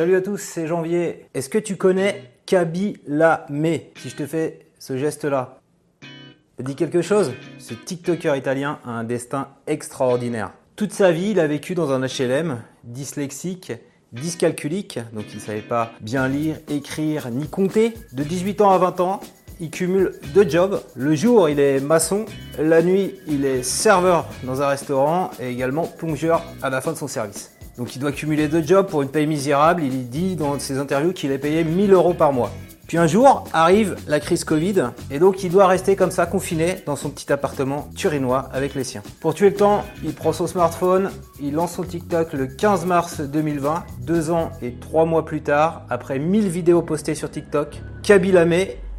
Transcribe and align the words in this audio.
Salut 0.00 0.16
à 0.16 0.22
tous, 0.22 0.40
c'est 0.40 0.66
Janvier. 0.66 1.26
Est-ce 1.34 1.50
que 1.50 1.58
tu 1.58 1.76
connais 1.76 2.32
Kabila-Me 2.46 3.80
Si 4.00 4.08
je 4.08 4.16
te 4.16 4.24
fais 4.24 4.60
ce 4.78 4.96
geste-là, 4.96 5.58
ça 6.56 6.62
dit 6.62 6.74
quelque 6.74 7.02
chose 7.02 7.34
Ce 7.58 7.74
TikToker 7.74 8.34
italien 8.34 8.78
a 8.86 8.92
un 8.92 9.04
destin 9.04 9.48
extraordinaire. 9.66 10.52
Toute 10.74 10.94
sa 10.94 11.12
vie, 11.12 11.32
il 11.32 11.38
a 11.38 11.46
vécu 11.46 11.74
dans 11.74 11.92
un 11.92 12.00
HLM, 12.00 12.62
dyslexique, 12.82 13.74
dyscalculique, 14.12 15.00
donc 15.12 15.26
il 15.32 15.36
ne 15.36 15.42
savait 15.42 15.60
pas 15.60 15.92
bien 16.00 16.28
lire, 16.28 16.56
écrire 16.70 17.28
ni 17.30 17.46
compter. 17.46 17.92
De 18.14 18.22
18 18.24 18.62
ans 18.62 18.70
à 18.70 18.78
20 18.78 19.00
ans, 19.00 19.20
il 19.60 19.70
cumule 19.70 20.12
deux 20.32 20.48
jobs. 20.48 20.80
Le 20.96 21.14
jour, 21.14 21.50
il 21.50 21.60
est 21.60 21.78
maçon. 21.78 22.24
La 22.58 22.80
nuit, 22.82 23.16
il 23.26 23.44
est 23.44 23.62
serveur 23.62 24.26
dans 24.44 24.62
un 24.62 24.68
restaurant 24.68 25.30
et 25.38 25.50
également 25.50 25.86
plongeur 25.86 26.42
à 26.62 26.70
la 26.70 26.80
fin 26.80 26.92
de 26.92 26.96
son 26.96 27.06
service. 27.06 27.52
Donc 27.78 27.96
il 27.96 27.98
doit 27.98 28.12
cumuler 28.12 28.48
deux 28.48 28.62
jobs 28.62 28.86
pour 28.86 29.02
une 29.02 29.08
paye 29.08 29.26
misérable. 29.26 29.82
Il 29.82 30.08
dit 30.08 30.36
dans 30.36 30.58
ses 30.58 30.78
interviews 30.78 31.12
qu'il 31.12 31.32
est 31.32 31.38
payé 31.38 31.64
1000 31.64 31.92
euros 31.92 32.14
par 32.14 32.32
mois. 32.32 32.50
Puis 32.90 32.98
un 32.98 33.06
jour 33.06 33.44
arrive 33.52 33.94
la 34.08 34.18
crise 34.18 34.42
Covid 34.42 34.86
et 35.12 35.20
donc 35.20 35.44
il 35.44 35.52
doit 35.52 35.68
rester 35.68 35.94
comme 35.94 36.10
ça 36.10 36.26
confiné 36.26 36.82
dans 36.86 36.96
son 36.96 37.08
petit 37.08 37.32
appartement 37.32 37.88
turinois 37.94 38.48
avec 38.52 38.74
les 38.74 38.82
siens. 38.82 39.04
Pour 39.20 39.32
tuer 39.32 39.50
le 39.50 39.54
temps, 39.54 39.84
il 40.02 40.12
prend 40.12 40.32
son 40.32 40.48
smartphone, 40.48 41.08
il 41.40 41.54
lance 41.54 41.74
son 41.74 41.84
TikTok 41.84 42.32
le 42.32 42.48
15 42.48 42.86
mars 42.86 43.20
2020, 43.20 43.84
deux 44.00 44.32
ans 44.32 44.50
et 44.60 44.72
trois 44.72 45.04
mois 45.04 45.24
plus 45.24 45.40
tard, 45.40 45.82
après 45.88 46.18
1000 46.18 46.48
vidéos 46.48 46.82
postées 46.82 47.14
sur 47.14 47.30
TikTok, 47.30 47.80
Kabila 48.02 48.44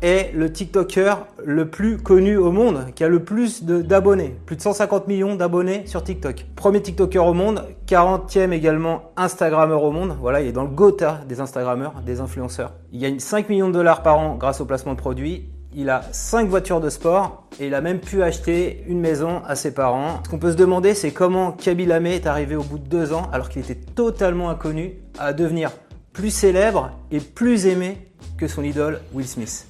est 0.02 0.32
le 0.34 0.52
TikToker 0.52 1.26
le 1.44 1.70
plus 1.70 1.98
connu 1.98 2.38
au 2.38 2.52
monde, 2.52 2.88
qui 2.96 3.04
a 3.04 3.08
le 3.08 3.24
plus 3.24 3.64
d'abonnés. 3.64 4.36
Plus 4.46 4.56
de 4.56 4.62
150 4.62 5.08
millions 5.08 5.36
d'abonnés 5.36 5.84
sur 5.86 6.04
TikTok. 6.04 6.46
Premier 6.56 6.82
TikToker 6.82 7.26
au 7.26 7.34
monde, 7.34 7.64
40e 7.88 8.52
également 8.52 9.12
Instagrammeur 9.18 9.84
au 9.84 9.92
monde. 9.92 10.16
Voilà, 10.20 10.42
il 10.42 10.48
est 10.48 10.52
dans 10.52 10.64
le 10.64 10.70
GOTA 10.70 11.22
des 11.28 11.40
Instagrammeurs, 11.40 11.94
des 12.06 12.20
influenceurs. 12.20 12.74
Il 12.92 13.00
gagne 13.00 13.20
5 13.20 13.50
millions 13.50 13.68
de 13.68 13.74
dollars 13.74 14.04
par 14.04 14.18
an 14.18 14.36
grâce 14.36 14.62
au 14.62 14.66
placement 14.66 14.94
de 14.94 15.00
produits. 15.00 15.50
Il 15.74 15.90
a 15.90 16.02
5 16.12 16.50
voitures 16.50 16.82
de 16.82 16.90
sport 16.90 17.48
et 17.60 17.68
il 17.68 17.76
a 17.76 17.82
même 17.82 18.00
pu 18.00 18.24
acheter 18.24 18.84
une 18.88 19.00
maison 19.00 19.42
à 19.48 19.56
ses 19.56 19.74
parents. 19.74 20.20
Ce 20.26 20.30
qu'on 20.30 20.40
peut 20.40 20.52
se 20.52 20.58
demander, 20.58 20.94
c'est 20.94 21.12
comment 21.12 21.54
Kabila 21.54 22.02
est 22.02 22.28
arrivé 22.28 22.56
au 22.56 22.64
bout 22.64 22.80
de 22.80 22.88
2 22.88 23.14
ans, 23.14 23.30
alors 23.32 23.48
qu'il 23.48 23.62
était 23.62 23.76
totalement 23.76 24.50
inconnu, 24.50 24.96
à 25.18 25.32
devenir 25.32 25.72
plus 26.12 26.30
célèbre 26.30 26.92
et 27.10 27.20
plus 27.20 27.68
aimé 27.68 28.10
que 28.38 28.48
son 28.48 28.64
idole 28.64 29.00
Will 29.14 29.28
Smith. 29.28 29.66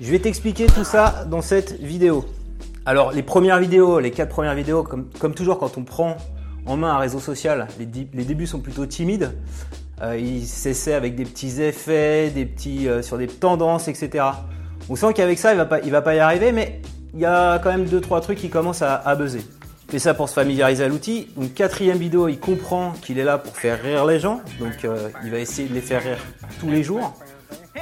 Je 0.00 0.10
vais 0.10 0.18
t'expliquer 0.18 0.66
tout 0.66 0.82
ça 0.82 1.24
dans 1.30 1.40
cette 1.40 1.80
vidéo. 1.80 2.24
Alors 2.84 3.12
les 3.12 3.22
premières 3.22 3.60
vidéos, 3.60 4.00
les 4.00 4.10
quatre 4.10 4.30
premières 4.30 4.54
vidéos, 4.54 4.82
comme, 4.82 5.34
toujours 5.34 5.58
quand 5.58 5.78
on 5.78 5.84
prend 5.84 6.16
en 6.66 6.76
main 6.76 6.90
un 6.90 6.98
réseau 6.98 7.20
social, 7.20 7.68
les, 7.78 7.86
débuts 7.86 8.46
sont 8.46 8.60
plutôt 8.60 8.86
timides. 8.86 9.32
Euh, 10.02 10.18
il 10.18 10.44
s'essaie 10.44 10.94
avec 10.94 11.14
des 11.14 11.24
petits 11.24 11.62
effets, 11.62 12.30
des 12.30 12.44
petits 12.44 12.88
euh, 12.88 13.02
sur 13.02 13.18
des 13.18 13.28
tendances, 13.28 13.86
etc. 13.86 14.24
On 14.88 14.96
sent 14.96 15.12
qu'avec 15.14 15.38
ça, 15.38 15.52
il 15.52 15.56
va 15.56 15.64
va 15.64 16.02
pas 16.02 16.14
y 16.14 16.18
arriver, 16.18 16.50
mais 16.50 16.80
il 17.14 17.20
y 17.20 17.24
a 17.24 17.60
quand 17.60 17.70
même 17.70 17.84
deux 17.84 18.00
trois 18.00 18.20
trucs 18.20 18.38
qui 18.38 18.50
commencent 18.50 18.82
à, 18.82 19.14
buzzer. 19.14 19.42
Il 19.86 19.92
fait 19.92 19.98
ça 20.00 20.14
pour 20.14 20.28
se 20.28 20.34
familiariser 20.34 20.82
à 20.82 20.88
l'outil. 20.88 21.28
Donc 21.36 21.54
quatrième 21.54 21.98
vidéo, 21.98 22.26
il 22.26 22.40
comprend 22.40 22.92
qu'il 23.00 23.20
est 23.20 23.24
là 23.24 23.38
pour 23.38 23.56
faire 23.56 23.80
rire 23.80 24.04
les 24.04 24.18
gens. 24.18 24.40
Donc 24.58 24.84
euh, 24.84 25.08
il 25.22 25.30
va 25.30 25.38
essayer 25.38 25.68
de 25.68 25.74
les 25.74 25.80
faire 25.80 26.02
rire 26.02 26.18
tous 26.58 26.68
les 26.68 26.82
jours, 26.82 27.14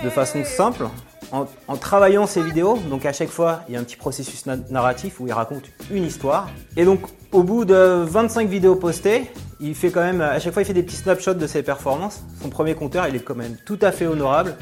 de 0.04 0.10
façon 0.10 0.44
simple, 0.44 0.84
en, 1.32 1.76
travaillant 1.76 2.26
ces 2.26 2.42
vidéos, 2.42 2.78
donc 2.90 3.06
à 3.06 3.12
chaque 3.12 3.30
fois, 3.30 3.62
il 3.68 3.74
y 3.74 3.76
a 3.76 3.80
un 3.80 3.84
petit 3.84 3.96
processus 3.96 4.44
narratif 4.46 5.18
où 5.18 5.26
il 5.26 5.32
raconte 5.32 5.64
une 5.90 6.04
histoire. 6.04 6.50
Et 6.76 6.84
donc, 6.84 7.00
au 7.32 7.42
bout 7.42 7.64
de 7.64 8.04
25 8.06 8.48
vidéos 8.48 8.76
postées, 8.76 9.30
il 9.58 9.74
fait 9.74 9.90
quand 9.90 10.02
même, 10.02 10.20
à 10.20 10.38
chaque 10.38 10.52
fois, 10.52 10.62
il 10.62 10.66
fait 10.66 10.74
des 10.74 10.82
petits 10.82 10.96
snapshots 10.96 11.34
de 11.34 11.46
ses 11.46 11.62
performances. 11.62 12.22
Son 12.42 12.50
premier 12.50 12.74
compteur, 12.74 13.08
il 13.08 13.16
est 13.16 13.20
quand 13.20 13.34
même 13.34 13.56
tout 13.64 13.78
à 13.80 13.92
fait 13.92 14.06
honorable. 14.06 14.56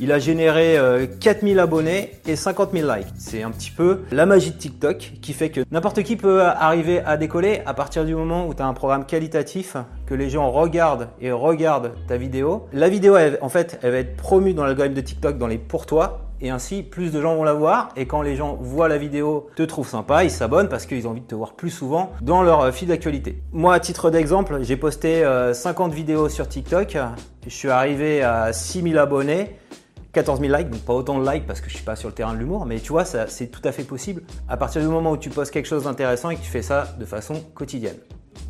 Il 0.00 0.12
a 0.12 0.18
généré 0.18 0.78
4000 1.20 1.58
euh, 1.58 1.62
abonnés 1.62 2.12
et 2.26 2.36
50 2.36 2.70
000 2.72 2.92
likes. 2.92 3.08
C'est 3.18 3.42
un 3.42 3.50
petit 3.50 3.70
peu 3.70 4.02
la 4.12 4.26
magie 4.26 4.52
de 4.52 4.56
TikTok 4.56 5.14
qui 5.20 5.32
fait 5.32 5.50
que 5.50 5.62
n'importe 5.72 6.02
qui 6.02 6.16
peut 6.16 6.42
arriver 6.42 7.00
à 7.00 7.16
décoller 7.16 7.62
à 7.66 7.74
partir 7.74 8.04
du 8.04 8.14
moment 8.14 8.46
où 8.46 8.54
tu 8.54 8.62
as 8.62 8.66
un 8.66 8.74
programme 8.74 9.06
qualitatif, 9.06 9.76
que 10.06 10.14
les 10.14 10.30
gens 10.30 10.50
regardent 10.50 11.08
et 11.20 11.32
regardent 11.32 11.92
ta 12.06 12.16
vidéo. 12.16 12.66
La 12.72 12.88
vidéo, 12.88 13.16
en 13.40 13.48
fait, 13.48 13.78
elle 13.82 13.92
va 13.92 13.98
être 13.98 14.16
promue 14.16 14.54
dans 14.54 14.64
l'algorithme 14.64 14.94
de 14.94 15.00
TikTok 15.00 15.36
dans 15.36 15.48
les 15.48 15.58
pour 15.58 15.86
toi 15.86 16.28
et 16.40 16.50
ainsi 16.50 16.82
plus 16.82 17.10
de 17.10 17.20
gens 17.20 17.34
vont 17.34 17.44
la 17.44 17.52
voir 17.52 17.88
et 17.96 18.06
quand 18.06 18.22
les 18.22 18.36
gens 18.36 18.56
voient 18.60 18.88
la 18.88 18.98
vidéo, 18.98 19.48
te 19.56 19.62
trouvent 19.62 19.88
sympa, 19.88 20.24
ils 20.24 20.30
s'abonnent 20.30 20.68
parce 20.68 20.86
qu'ils 20.86 21.06
ont 21.06 21.10
envie 21.10 21.20
de 21.20 21.26
te 21.26 21.34
voir 21.34 21.54
plus 21.54 21.70
souvent 21.70 22.12
dans 22.20 22.42
leur 22.42 22.60
euh, 22.60 22.72
fil 22.72 22.88
d'actualité. 22.88 23.42
Moi 23.52 23.74
à 23.74 23.80
titre 23.80 24.10
d'exemple, 24.10 24.58
j'ai 24.62 24.76
posté 24.76 25.24
50 25.52 25.90
euh, 25.90 25.94
vidéos 25.94 26.28
sur 26.28 26.48
TikTok, 26.48 26.96
je 27.44 27.50
suis 27.50 27.70
arrivé 27.70 28.22
à 28.22 28.52
6000 28.52 28.98
abonnés 28.98 29.56
14 30.12 30.40
000 30.40 30.56
likes, 30.56 30.70
donc 30.70 30.80
pas 30.80 30.94
autant 30.94 31.18
de 31.18 31.30
likes 31.30 31.46
parce 31.46 31.60
que 31.60 31.68
je 31.68 31.74
suis 31.74 31.84
pas 31.84 31.96
sur 31.96 32.08
le 32.08 32.14
terrain 32.14 32.32
de 32.32 32.38
l'humour, 32.38 32.66
mais 32.66 32.80
tu 32.80 32.92
vois, 32.92 33.04
c'est 33.04 33.48
tout 33.48 33.60
à 33.64 33.72
fait 33.72 33.84
possible 33.84 34.22
à 34.48 34.56
partir 34.56 34.80
du 34.80 34.88
moment 34.88 35.12
où 35.12 35.16
tu 35.16 35.30
postes 35.30 35.52
quelque 35.52 35.66
chose 35.66 35.84
d'intéressant 35.84 36.30
et 36.30 36.36
que 36.36 36.42
tu 36.42 36.50
fais 36.50 36.62
ça 36.62 36.94
de 36.98 37.04
façon 37.04 37.42
quotidienne. 37.54 37.96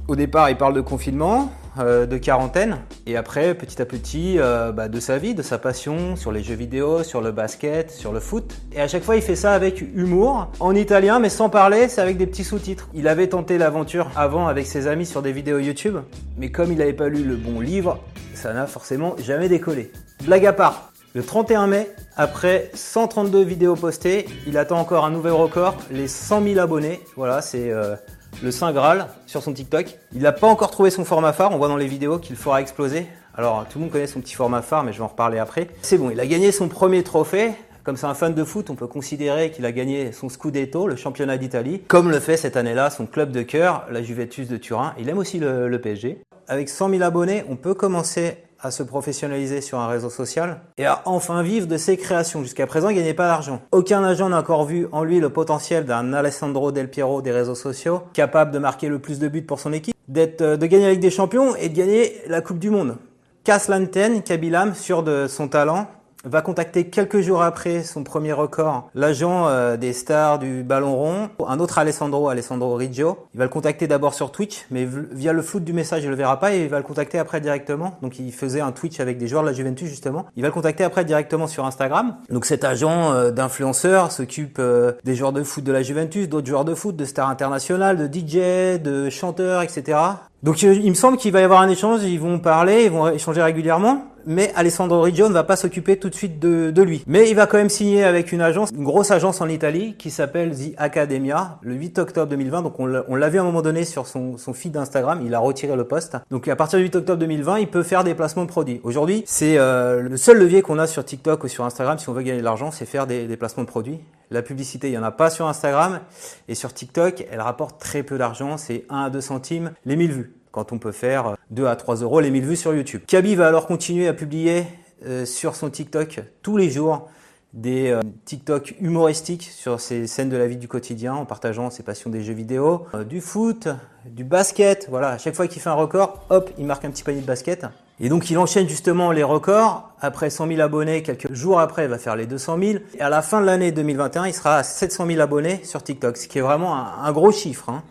Au 0.07 0.17
départ, 0.17 0.49
il 0.49 0.57
parle 0.57 0.73
de 0.73 0.81
confinement, 0.81 1.53
euh, 1.79 2.07
de 2.07 2.17
quarantaine, 2.17 2.79
et 3.07 3.17
après, 3.19 3.55
petit 3.55 3.83
à 3.83 3.85
petit, 3.85 4.39
euh, 4.39 4.73
bah, 4.73 4.89
de 4.89 5.01
sa 5.01 5.19
vie, 5.19 5.35
de 5.35 5.43
sa 5.43 5.59
passion 5.59 6.17
sur 6.17 6.33
les 6.33 6.43
jeux 6.43 6.55
vidéo, 6.55 7.03
sur 7.03 7.21
le 7.21 7.31
basket, 7.31 7.91
sur 7.91 8.15
le 8.15 8.21
foot. 8.21 8.57
Et 8.73 8.81
à 8.81 8.89
chaque 8.89 9.03
fois, 9.03 9.17
il 9.17 9.23
fait 9.23 9.37
ça 9.37 9.53
avec 9.53 9.83
humour, 9.83 10.51
en 10.61 10.75
italien, 10.75 11.19
mais 11.19 11.29
sans 11.29 11.51
parler, 11.51 11.89
c'est 11.89 12.01
avec 12.01 12.17
des 12.17 12.27
petits 12.27 12.45
sous-titres. 12.45 12.89
Il 12.95 13.07
avait 13.07 13.27
tenté 13.27 13.59
l'aventure 13.59 14.11
avant 14.17 14.47
avec 14.47 14.67
ses 14.67 14.87
amis 14.87 15.05
sur 15.05 15.21
des 15.21 15.33
vidéos 15.33 15.59
YouTube, 15.59 15.99
mais 16.39 16.51
comme 16.51 16.73
il 16.73 16.79
n'avait 16.79 16.95
pas 16.95 17.11
lu 17.11 17.23
le 17.23 17.37
bon 17.37 17.61
livre, 17.61 17.99
ça 18.33 18.55
n'a 18.55 18.67
forcément 18.67 19.15
jamais 19.19 19.51
décollé. 19.51 19.93
Blague 20.25 20.47
à 20.47 20.55
part, 20.55 20.93
le 21.19 21.25
31 21.25 21.67
mai, 21.67 21.91
après 22.17 22.71
132 22.75 23.43
vidéos 23.43 23.75
postées, 23.75 24.27
il 24.47 24.57
attend 24.57 24.79
encore 24.79 25.05
un 25.05 25.11
nouvel 25.11 25.33
record, 25.33 25.75
les 25.91 26.07
100 26.07 26.45
000 26.45 26.61
abonnés. 26.61 27.01
Voilà, 27.17 27.43
c'est 27.43 27.73
euh, 27.73 27.97
le 28.41 28.53
Saint 28.53 28.71
Graal 28.71 29.09
sur 29.27 29.43
son 29.43 29.53
TikTok. 29.53 29.99
Il 30.15 30.23
n'a 30.23 30.31
pas 30.31 30.47
encore 30.47 30.71
trouvé 30.71 30.91
son 30.91 31.05
format 31.05 31.33
phare, 31.33 31.51
on 31.51 31.59
voit 31.59 31.67
dans 31.67 31.77
les 31.77 31.89
vidéos 31.89 32.21
qu'il 32.21 32.37
fera 32.37 32.61
exploser. 32.61 33.09
Alors 33.35 33.67
tout 33.69 33.79
le 33.79 33.83
monde 33.83 33.91
connaît 33.91 34.07
son 34.07 34.21
petit 34.21 34.37
format 34.37 34.63
phare, 34.63 34.85
mais 34.85 34.93
je 34.93 34.99
vais 34.99 35.03
en 35.03 35.09
reparler 35.09 35.41
après. 35.41 35.67
C'est 35.83 35.99
bon, 35.99 36.11
il 36.11 36.21
a 36.21 36.27
gagné 36.29 36.53
son 36.53 36.69
premier 36.69 37.03
trophée. 37.03 37.51
Comme 37.83 37.97
c'est 37.97 38.07
un 38.07 38.15
fan 38.15 38.33
de 38.33 38.45
foot, 38.45 38.71
on 38.71 38.77
peut 38.77 38.87
considérer 38.87 39.51
qu'il 39.51 39.67
a 39.67 39.73
gagné 39.73 40.13
son 40.13 40.29
Scudetto, 40.29 40.87
le 40.87 40.95
championnat 40.95 41.37
d'Italie, 41.37 41.83
comme 41.89 42.13
le 42.13 42.21
fait 42.21 42.37
cette 42.37 42.57
année-là 42.57 42.91
son 42.91 43.07
club 43.07 43.33
de 43.33 43.43
cœur, 43.43 43.87
la 43.91 44.05
Juventus 44.05 44.47
de 44.47 44.57
Turin. 44.57 44.95
Il 45.01 45.09
aime 45.09 45.19
aussi 45.19 45.41
le, 45.41 45.67
le 45.67 45.81
PSG. 45.81 46.23
Avec 46.47 46.69
100 46.69 46.91
000 46.91 47.03
abonnés, 47.03 47.43
on 47.49 47.57
peut 47.57 47.75
commencer 47.75 48.37
à 48.61 48.71
se 48.71 48.83
professionnaliser 48.83 49.61
sur 49.61 49.79
un 49.79 49.87
réseau 49.87 50.11
social 50.11 50.61
et 50.77 50.87
à 50.87 51.03
enfin 51.05 51.43
vivre 51.43 51.67
de 51.67 51.77
ses 51.77 51.97
créations. 51.97 52.43
Jusqu'à 52.43 52.67
présent, 52.67 52.89
il 52.89 52.97
gagnait 52.97 53.15
pas 53.15 53.27
d'argent. 53.27 53.61
Aucun 53.73 54.03
agent 54.05 54.29
n'a 54.29 54.39
encore 54.39 54.65
vu 54.65 54.89
en 54.93 55.05
lui 55.05 55.21
le 55.21 55.31
potentiel 55.31 55.85
d'un 55.85 56.13
Alessandro 56.13 56.73
Del 56.73 56.91
Piero 56.91 57.23
des 57.23 57.33
réseaux 57.33 57.55
sociaux, 57.55 58.03
capable 58.13 58.51
de 58.51 58.59
marquer 58.59 58.89
le 58.89 58.99
plus 58.99 59.19
de 59.19 59.29
buts 59.29 59.43
pour 59.43 59.61
son 59.61 59.73
équipe, 59.73 59.95
d'être, 60.09 60.43
euh, 60.43 60.57
de 60.57 60.67
gagner 60.67 60.87
avec 60.87 61.01
des 61.01 61.11
champions 61.11 61.55
et 61.57 61.69
de 61.69 61.77
gagner 61.77 62.21
la 62.27 62.41
Coupe 62.41 62.59
du 62.59 62.71
Monde. 62.71 62.97
Casse 63.45 63.69
l'antenne, 63.69 64.23
Kabilam, 64.23 64.75
sûr 64.75 65.03
de 65.03 65.27
son 65.27 65.49
talent, 65.49 65.87
va 66.25 66.43
contacter 66.43 66.89
quelques 66.89 67.21
jours 67.21 67.43
après 67.43 67.83
son 67.83 68.05
premier 68.05 68.33
record 68.33 68.91
l'agent 68.95 69.49
euh, 69.49 69.77
des 69.77 69.93
stars 69.93 70.39
du 70.39 70.63
ballon 70.63 70.97
rond, 70.97 71.31
un 71.47 71.61
autre 71.61 71.79
Alessandro, 71.79 72.29
Alessandro 72.29 72.75
Riggio. 72.75 73.27
Il 73.35 73.39
va 73.39 73.45
le 73.45 73.51
contacter 73.51 73.87
d'abord 73.87 74.15
sur 74.15 74.33
Twitch, 74.33 74.67
mais 74.71 74.87
via 75.13 75.33
le 75.33 75.43
flou 75.43 75.61
du 75.61 75.73
message, 75.73 76.05
il 76.05 76.11
le 76.11 76.17
verra 76.17 76.39
pas 76.39 76.55
et 76.55 76.63
il 76.65 76.69
va 76.69 76.79
le 76.79 76.83
contacter 76.83 77.19
après 77.19 77.41
directement. 77.41 77.99
Donc 78.03 78.19
il 78.19 78.33
faisait 78.33 78.61
un 78.61 78.73
Twitch 78.73 79.01
avec 79.01 79.19
des 79.19 79.29
joueurs 79.29 79.43
de 79.43 79.49
la 79.49 79.55
Juventus 79.55 79.89
justement. 79.89 80.27
Il 80.37 80.43
va 80.43 80.49
le 80.49 80.55
contacter 80.55 80.85
après 80.85 81.05
directement 81.05 81.47
sur 81.47 81.65
Instagram. 81.65 82.17
Donc 82.31 82.45
cet 82.45 82.65
agent 82.65 83.13
euh, 83.13 83.31
d'influenceur 83.31 84.13
s'occupe 84.13 84.59
euh, 84.59 84.93
des 85.05 85.15
joueurs 85.15 85.33
de 85.33 85.43
foot 85.43 85.65
de 85.65 85.73
la 85.73 85.83
Juventus, 85.83 86.29
d'autres 86.29 86.47
joueurs 86.47 86.65
de 86.65 86.75
foot, 86.75 86.97
de 86.97 87.05
stars 87.05 87.29
internationales, 87.29 87.97
de 87.97 88.07
DJ, 88.07 88.81
de 88.81 89.11
chanteurs, 89.11 89.63
etc. 89.63 89.99
Donc 90.43 90.63
il 90.63 90.89
me 90.89 90.95
semble 90.95 91.17
qu'il 91.17 91.33
va 91.33 91.41
y 91.41 91.45
avoir 91.45 91.61
un 91.61 91.69
échange, 91.69 92.03
ils 92.05 92.21
vont 92.21 92.39
parler, 92.39 92.85
ils 92.85 92.91
vont 92.91 93.09
échanger 93.09 93.43
régulièrement 93.43 94.05
mais 94.29 94.53
Alessandro 94.55 95.01
Riggio 95.01 95.29
ne 95.29 95.33
va 95.33 95.43
pas 95.43 95.57
s'occuper 95.57 95.97
tout 95.97 96.11
de 96.11 96.15
suite 96.15 96.39
de, 96.39 96.83
lui. 96.83 97.03
Mais 97.07 97.31
il 97.31 97.35
va 97.35 97.47
quand 97.47 97.57
même 97.57 97.71
signer 97.71 98.05
avec 98.05 98.31
une 98.31 98.43
agence, 98.43 98.71
une 98.71 98.85
grosse 98.85 99.11
agence 99.11 99.41
en 99.41 99.49
Italie 99.49 99.97
qui 99.99 100.11
s'appelle 100.11 100.55
The 100.55 100.75
Academia 100.77 101.59
le 101.63 101.75
8 101.75 101.99
octobre 101.99 102.29
2020. 102.29 102.63
Donc 102.63 102.79
on 102.79 102.87
l'a 102.87 103.29
vu 103.31 103.39
à 103.39 103.41
un 103.41 103.45
moment 103.45 103.63
donné 103.63 103.85
sur 103.85 104.07
son, 104.07 104.37
feed 104.53 104.73
d'Instagram, 104.73 105.23
il 105.25 105.35
a 105.35 105.39
retiré 105.39 105.75
le 105.75 105.85
poste. 105.85 106.19
Donc 106.31 106.47
à 106.47 106.57
partir 106.57 106.79
du 106.79 106.85
8 106.85 106.97
octobre 106.97 107.19
2020, 107.19 107.59
il 107.59 107.69
peut 107.69 107.83
faire 107.83 108.05
des 108.05 108.15
placements 108.15 108.45
de 108.45 108.51
produits. 108.51 108.81
Aujourd'hui, 108.85 109.25
c'est 109.27 109.57
euh, 109.57 110.03
le 110.03 110.17
seul 110.19 110.39
levier 110.39 110.61
qu'on 110.61 110.79
a 110.79 110.87
sur 110.87 111.05
TikTok 111.05 111.43
ou 111.45 111.49
sur 111.49 111.65
Instagram 111.65 111.99
si 111.99 112.09
on 112.11 112.13
veut 112.13 112.23
gagner 112.23 112.41
de 112.41 112.45
l'argent, 112.45 112.71
c'est 112.71 112.85
faire 112.85 113.07
des 113.07 113.37
placements 113.39 113.65
de 113.65 113.69
produits. 113.69 114.01
La 114.31 114.43
publicité, 114.43 114.89
il 114.89 114.93
n'y 114.93 114.99
en 114.99 115.03
a 115.03 115.11
pas 115.11 115.31
sur 115.31 115.47
Instagram. 115.47 116.01
Et 116.49 116.55
sur 116.55 116.73
TikTok, 116.73 117.27
elle 117.31 117.41
rapporte 117.41 117.81
très 117.81 118.03
peu 118.03 118.19
d'argent. 118.19 118.57
C'est 118.57 118.85
1 118.91 119.05
à 119.05 119.11
2 119.11 119.21
centimes 119.21 119.73
les 119.85 119.97
1000 119.97 120.13
vues 120.13 120.35
quand 120.51 120.73
on 120.73 120.79
peut 120.79 120.93
faire 120.93 121.37
2 121.51 121.67
à 121.67 121.77
3 121.77 121.97
euros 121.97 122.21
les 122.21 122.31
1000 122.31 122.45
vues 122.45 122.57
sur 122.57 122.75
YouTube. 122.75 123.03
Kaby 123.07 123.35
va 123.35 123.49
alors 123.49 123.67
continuer 123.67 124.09
à 124.09 124.15
publier 124.15 124.65
euh, 125.07 125.25
sur 125.25 125.55
son 125.55 125.71
TikTok 125.71 126.21
tous 126.43 126.57
les 126.57 126.71
jours 126.71 127.09
des 127.55 127.91
euh, 127.91 128.01
TikTok 128.25 128.75
humoristiques 128.81 129.45
sur 129.45 129.81
ces 129.81 130.07
scènes 130.07 130.29
de 130.29 130.37
la 130.37 130.47
vie 130.47 130.57
du 130.57 130.69
quotidien 130.69 131.15
en 131.15 131.25
partageant 131.25 131.71
ses 131.71 131.83
passions 131.83 132.11
des 132.11 132.23
jeux 132.23 132.35
vidéo, 132.35 132.87
euh, 132.95 133.05
du 133.05 133.21
foot, 133.21 133.69
du 134.05 134.25
basket. 134.25 134.87
Voilà, 134.91 135.11
à 135.11 135.19
chaque 135.19 135.35
fois 135.35 135.47
qu'il 135.49 135.63
fait 135.63 135.71
un 135.71 135.75
record, 135.75 136.25
hop, 136.31 136.51
il 136.59 136.67
marque 136.67 136.85
un 136.85 136.91
petit 136.91 137.03
panier 137.03 137.21
de 137.21 137.27
basket. 137.27 137.67
Et 138.01 138.09
donc 138.09 138.31
il 138.31 138.39
enchaîne 138.39 138.69
justement 138.69 139.11
les 139.11 139.25
records. 139.25 139.91
Après 140.01 140.31
100 140.31 140.47
000 140.49 140.61
abonnés, 140.61 141.03
quelques 141.03 141.33
jours 141.33 141.59
après, 141.59 141.85
il 141.85 141.91
va 141.91 141.99
faire 141.99 142.15
les 142.15 142.27
200 142.27 142.59
000. 142.61 142.79
Et 142.97 143.01
à 143.01 143.09
la 143.09 143.23
fin 143.23 143.41
de 143.41 143.47
l'année 143.47 143.73
2021, 143.73 144.27
il 144.27 144.35
sera 144.35 144.57
à 144.57 144.63
700 144.63 145.07
000 145.07 145.21
abonnés 145.21 145.61
sur 145.65 145.83
TikTok, 145.83 146.17
ce 146.17 146.29
qui 146.29 146.39
est 146.39 146.43
vraiment 146.43 146.77
un, 146.77 147.11
gros 147.13 147.33
chiffre. 147.33 147.69
Hein. 147.69 147.83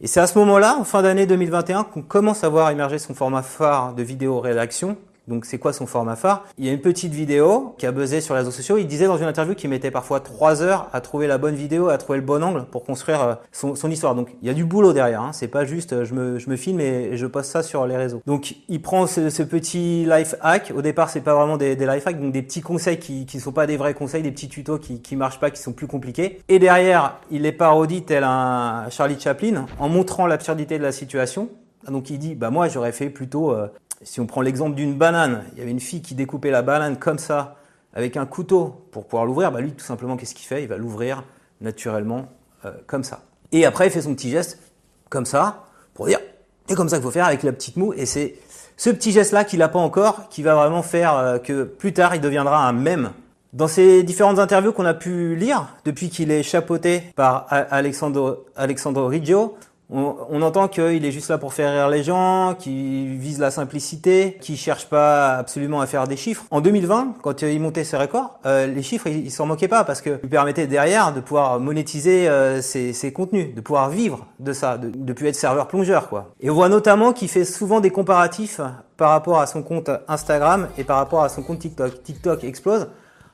Et 0.00 0.06
c'est 0.06 0.20
à 0.20 0.26
ce 0.26 0.38
moment-là, 0.38 0.76
en 0.78 0.84
fin 0.84 1.02
d'année 1.02 1.26
2021, 1.26 1.84
qu'on 1.84 2.02
commence 2.02 2.44
à 2.44 2.48
voir 2.48 2.70
émerger 2.70 2.98
son 2.98 3.14
format 3.14 3.42
phare 3.42 3.94
de 3.94 4.02
vidéo 4.02 4.40
rédaction, 4.40 4.96
donc 5.28 5.44
c'est 5.44 5.58
quoi 5.58 5.72
son 5.72 5.86
format 5.86 6.16
phare? 6.16 6.44
Il 6.58 6.66
y 6.66 6.68
a 6.68 6.72
une 6.72 6.80
petite 6.80 7.12
vidéo 7.12 7.74
qui 7.78 7.86
a 7.86 7.92
buzzé 7.92 8.20
sur 8.20 8.34
les 8.34 8.40
réseaux 8.40 8.50
sociaux. 8.50 8.76
Il 8.78 8.86
disait 8.86 9.06
dans 9.06 9.18
une 9.18 9.26
interview 9.26 9.54
qu'il 9.54 9.70
mettait 9.70 9.90
parfois 9.90 10.20
trois 10.20 10.62
heures 10.62 10.88
à 10.92 11.00
trouver 11.00 11.26
la 11.26 11.38
bonne 11.38 11.54
vidéo, 11.54 11.88
à 11.88 11.98
trouver 11.98 12.18
le 12.18 12.24
bon 12.24 12.42
angle 12.42 12.64
pour 12.64 12.84
construire 12.84 13.22
euh, 13.22 13.34
son, 13.52 13.90
histoire. 13.90 14.14
Donc 14.14 14.34
il 14.42 14.48
y 14.48 14.50
a 14.50 14.54
du 14.54 14.64
boulot 14.64 14.92
derrière. 14.92 15.22
Hein. 15.22 15.30
C'est 15.32 15.48
pas 15.48 15.64
juste 15.64 15.92
euh, 15.92 16.04
je 16.04 16.14
me, 16.14 16.38
je 16.38 16.50
me 16.50 16.56
filme 16.56 16.80
et 16.80 17.16
je 17.16 17.26
poste 17.26 17.50
ça 17.50 17.62
sur 17.62 17.86
les 17.86 17.96
réseaux. 17.96 18.20
Donc 18.26 18.56
il 18.68 18.82
prend 18.82 19.06
ce, 19.06 19.42
petit 19.42 20.04
life 20.04 20.34
hack. 20.40 20.72
Au 20.74 20.82
départ 20.82 21.08
c'est 21.08 21.20
pas 21.20 21.34
vraiment 21.34 21.56
des, 21.56 21.76
life 21.76 22.06
hacks, 22.06 22.20
donc 22.20 22.32
des 22.32 22.42
petits 22.42 22.60
conseils 22.60 22.98
qui 22.98 23.26
qui 23.26 23.38
sont 23.38 23.52
pas 23.52 23.66
des 23.66 23.76
vrais 23.76 23.94
conseils, 23.94 24.22
des 24.22 24.32
petits 24.32 24.48
tutos 24.48 24.78
qui 24.78 25.02
qui 25.02 25.14
marchent 25.14 25.40
pas, 25.40 25.50
qui 25.50 25.60
sont 25.60 25.72
plus 25.72 25.86
compliqués. 25.86 26.40
Et 26.48 26.58
derrière 26.58 27.20
il 27.30 27.42
les 27.42 27.52
parodie 27.52 28.02
tel 28.02 28.24
un 28.24 28.86
Charlie 28.90 29.20
Chaplin 29.20 29.66
en 29.78 29.88
montrant 29.88 30.26
l'absurdité 30.26 30.78
de 30.78 30.82
la 30.82 30.92
situation. 30.92 31.48
Donc 31.90 32.10
il 32.10 32.18
dit 32.18 32.34
bah 32.34 32.50
moi 32.50 32.68
j'aurais 32.68 32.92
fait 32.92 33.10
plutôt 33.10 33.52
euh, 33.52 33.66
si 34.04 34.20
on 34.20 34.26
prend 34.26 34.40
l'exemple 34.40 34.74
d'une 34.74 34.94
banane, 34.94 35.44
il 35.52 35.58
y 35.58 35.62
avait 35.62 35.70
une 35.70 35.80
fille 35.80 36.02
qui 36.02 36.14
découpait 36.14 36.50
la 36.50 36.62
banane 36.62 36.98
comme 36.98 37.18
ça, 37.18 37.56
avec 37.94 38.16
un 38.16 38.26
couteau 38.26 38.86
pour 38.90 39.06
pouvoir 39.06 39.26
l'ouvrir, 39.26 39.52
bah 39.52 39.60
lui 39.60 39.72
tout 39.72 39.84
simplement 39.84 40.16
qu'est-ce 40.16 40.34
qu'il 40.34 40.46
fait? 40.46 40.62
Il 40.62 40.68
va 40.68 40.76
l'ouvrir 40.76 41.24
naturellement 41.60 42.28
euh, 42.64 42.72
comme 42.86 43.04
ça. 43.04 43.22
Et 43.52 43.66
après 43.66 43.86
il 43.86 43.90
fait 43.90 44.02
son 44.02 44.14
petit 44.14 44.30
geste 44.30 44.58
comme 45.10 45.26
ça 45.26 45.64
pour 45.94 46.06
dire 46.06 46.18
c'est 46.66 46.74
comme 46.74 46.88
ça 46.88 46.96
qu'il 46.96 47.04
faut 47.04 47.10
faire 47.10 47.26
avec 47.26 47.42
la 47.42 47.52
petite 47.52 47.76
moue 47.76 47.92
et 47.92 48.06
c'est 48.06 48.36
ce 48.76 48.88
petit 48.88 49.12
geste 49.12 49.32
là 49.32 49.44
qu'il 49.44 49.58
n'a 49.58 49.68
pas 49.68 49.78
encore 49.78 50.28
qui 50.30 50.42
va 50.42 50.54
vraiment 50.54 50.82
faire 50.82 51.16
euh, 51.16 51.38
que 51.38 51.64
plus 51.64 51.92
tard 51.92 52.14
il 52.14 52.20
deviendra 52.20 52.66
un 52.66 52.72
mème. 52.72 53.10
Dans 53.52 53.68
ces 53.68 54.02
différentes 54.02 54.38
interviews 54.38 54.72
qu'on 54.72 54.86
a 54.86 54.94
pu 54.94 55.36
lire 55.36 55.68
depuis 55.84 56.08
qu'il 56.08 56.30
est 56.30 56.42
chapeauté 56.42 57.02
par 57.16 57.46
Alexandro, 57.50 58.46
Alexandro 58.56 59.06
Riggio, 59.06 59.58
on, 59.92 60.42
entend 60.42 60.68
qu'il 60.68 61.04
est 61.04 61.12
juste 61.12 61.28
là 61.28 61.38
pour 61.38 61.52
faire 61.52 61.72
rire 61.72 61.88
les 61.88 62.02
gens, 62.02 62.54
qu'il 62.58 63.16
vise 63.18 63.38
la 63.38 63.50
simplicité, 63.50 64.38
qu'il 64.40 64.56
cherche 64.56 64.86
pas 64.86 65.36
absolument 65.36 65.80
à 65.80 65.86
faire 65.86 66.08
des 66.08 66.16
chiffres. 66.16 66.44
En 66.50 66.60
2020, 66.60 67.16
quand 67.22 67.42
il 67.42 67.60
montait 67.60 67.84
ses 67.84 67.96
records, 67.96 68.38
euh, 68.46 68.66
les 68.66 68.82
chiffres, 68.82 69.06
il, 69.08 69.30
s'en 69.30 69.46
moquait 69.46 69.68
pas 69.68 69.84
parce 69.84 70.00
que 70.00 70.18
lui 70.22 70.28
permettait 70.28 70.66
derrière 70.66 71.12
de 71.12 71.20
pouvoir 71.20 71.60
monétiser 71.60 72.28
euh, 72.28 72.62
ses, 72.62 73.12
contenus, 73.12 73.54
de 73.54 73.60
pouvoir 73.60 73.90
vivre 73.90 74.26
de 74.40 74.52
ça, 74.52 74.78
de, 74.78 74.88
de 74.88 75.12
plus 75.12 75.28
être 75.28 75.36
serveur 75.36 75.68
plongeur 75.68 76.08
quoi. 76.08 76.32
Et 76.40 76.48
on 76.50 76.54
voit 76.54 76.68
notamment 76.68 77.12
qu'il 77.12 77.28
fait 77.28 77.44
souvent 77.44 77.80
des 77.80 77.90
comparatifs 77.90 78.60
par 78.96 79.10
rapport 79.10 79.40
à 79.40 79.46
son 79.46 79.62
compte 79.62 79.90
Instagram 80.08 80.68
et 80.78 80.84
par 80.84 80.96
rapport 80.96 81.22
à 81.22 81.28
son 81.28 81.42
compte 81.42 81.58
TikTok. 81.58 82.02
TikTok 82.02 82.44
explose. 82.44 82.88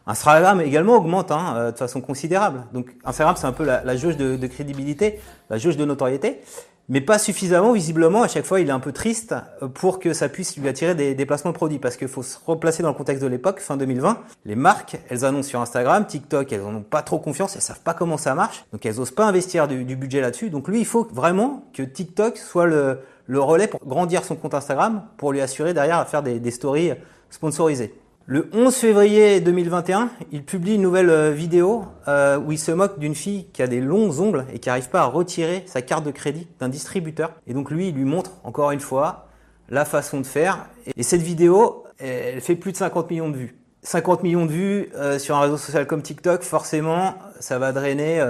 Instagram 0.08 0.62
également 0.62 0.96
augmente 0.96 1.30
hein, 1.30 1.54
euh, 1.56 1.70
de 1.70 1.76
façon 1.76 2.00
considérable. 2.00 2.64
Donc 2.72 2.96
Instagram, 3.04 3.36
c'est 3.38 3.46
un 3.46 3.52
peu 3.52 3.64
la, 3.64 3.96
jauge 3.96 4.16
de, 4.16 4.46
crédibilité, 4.46 5.20
la 5.50 5.58
jauge 5.58 5.76
de 5.76 5.84
notoriété, 5.84 6.40
mais 6.88 7.02
pas 7.02 7.18
suffisamment 7.18 7.72
visiblement. 7.72 8.22
À 8.22 8.28
chaque 8.28 8.46
fois, 8.46 8.60
il 8.60 8.68
est 8.68 8.72
un 8.72 8.80
peu 8.80 8.92
triste 8.92 9.34
euh, 9.62 9.68
pour 9.68 9.98
que 9.98 10.14
ça 10.14 10.30
puisse 10.30 10.56
lui 10.56 10.66
attirer 10.66 10.94
des, 10.94 11.14
des 11.14 11.26
placements 11.26 11.50
de 11.50 11.56
produits, 11.56 11.78
parce 11.78 11.98
qu'il 11.98 12.08
faut 12.08 12.22
se 12.22 12.38
replacer 12.46 12.82
dans 12.82 12.88
le 12.88 12.94
contexte 12.94 13.22
de 13.22 13.28
l'époque, 13.28 13.60
fin 13.60 13.76
2020. 13.76 14.18
Les 14.46 14.54
marques, 14.54 14.96
elles 15.10 15.26
annoncent 15.26 15.50
sur 15.50 15.60
Instagram, 15.60 16.06
TikTok, 16.06 16.50
elles 16.54 16.62
en 16.62 16.74
ont 16.76 16.82
pas 16.82 17.02
trop 17.02 17.18
confiance, 17.18 17.54
elles 17.54 17.62
savent 17.62 17.82
pas 17.82 17.92
comment 17.92 18.16
ça 18.16 18.34
marche, 18.34 18.64
donc 18.72 18.86
elles 18.86 18.98
osent 18.98 19.10
pas 19.10 19.26
investir 19.26 19.68
du, 19.68 19.84
budget 19.94 20.22
là-dessus. 20.22 20.48
Donc 20.48 20.68
lui, 20.68 20.78
il 20.80 20.86
faut 20.86 21.06
vraiment 21.12 21.64
que 21.74 21.82
TikTok 21.82 22.38
soit 22.38 22.66
le, 22.66 22.98
relais 23.28 23.66
pour 23.66 23.84
grandir 23.84 24.24
son 24.24 24.36
compte 24.36 24.54
Instagram, 24.54 25.02
pour 25.18 25.32
lui 25.32 25.42
assurer 25.42 25.74
derrière 25.74 25.98
à 25.98 26.06
faire 26.06 26.22
des, 26.22 26.40
des 26.40 26.50
stories 26.50 26.92
sponsorisées. 27.28 27.92
Le 28.30 28.50
11 28.52 28.74
février 28.74 29.40
2021, 29.40 30.10
il 30.32 30.44
publie 30.44 30.74
une 30.74 30.82
nouvelle 30.82 31.08
euh, 31.08 31.30
vidéo 31.30 31.86
euh, 32.08 32.38
où 32.38 32.52
il 32.52 32.58
se 32.58 32.70
moque 32.70 32.98
d'une 32.98 33.14
fille 33.14 33.46
qui 33.54 33.62
a 33.62 33.66
des 33.66 33.80
longs 33.80 34.20
ongles 34.20 34.44
et 34.52 34.58
qui 34.58 34.68
n'arrive 34.68 34.90
pas 34.90 35.00
à 35.00 35.06
retirer 35.06 35.64
sa 35.64 35.80
carte 35.80 36.04
de 36.04 36.10
crédit 36.10 36.46
d'un 36.60 36.68
distributeur. 36.68 37.32
Et 37.46 37.54
donc 37.54 37.70
lui, 37.70 37.88
il 37.88 37.94
lui 37.94 38.04
montre 38.04 38.32
encore 38.44 38.70
une 38.70 38.80
fois 38.80 39.28
la 39.70 39.86
façon 39.86 40.20
de 40.20 40.26
faire. 40.26 40.66
Et 40.94 41.02
cette 41.02 41.22
vidéo, 41.22 41.84
elle 41.98 42.42
fait 42.42 42.54
plus 42.54 42.72
de 42.72 42.76
50 42.76 43.10
millions 43.10 43.30
de 43.30 43.36
vues. 43.38 43.56
50 43.80 44.22
millions 44.22 44.44
de 44.44 44.52
vues 44.52 44.90
euh, 44.94 45.18
sur 45.18 45.34
un 45.34 45.40
réseau 45.40 45.56
social 45.56 45.86
comme 45.86 46.02
TikTok, 46.02 46.42
forcément, 46.42 47.14
ça 47.40 47.58
va 47.58 47.72
drainer 47.72 48.22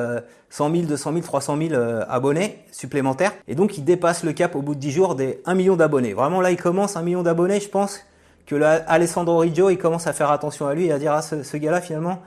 100 0.50 0.70
000, 0.76 0.86
200 0.86 1.12
000, 1.12 1.24
300 1.24 1.58
000 1.70 1.82
abonnés 2.08 2.60
supplémentaires. 2.70 3.32
Et 3.48 3.56
donc, 3.56 3.76
il 3.76 3.84
dépasse 3.84 4.22
le 4.22 4.32
cap 4.32 4.54
au 4.54 4.62
bout 4.62 4.76
de 4.76 4.80
10 4.80 4.92
jours 4.92 5.16
des 5.16 5.42
1 5.44 5.56
million 5.56 5.74
d'abonnés. 5.74 6.12
Vraiment, 6.12 6.40
là, 6.40 6.52
il 6.52 6.56
commence 6.56 6.96
1 6.96 7.02
million 7.02 7.24
d'abonnés, 7.24 7.58
je 7.58 7.68
pense 7.68 8.04
que 8.48 8.56
Alessandro 8.86 9.38
Riggio, 9.38 9.68
il 9.68 9.76
commence 9.76 10.06
à 10.06 10.14
faire 10.14 10.30
attention 10.30 10.66
à 10.66 10.74
lui 10.74 10.86
et 10.86 10.92
à 10.92 10.98
dire, 10.98 11.12
ah, 11.12 11.20
ce, 11.20 11.56
gars-là, 11.56 11.82
finalement, 11.82 12.22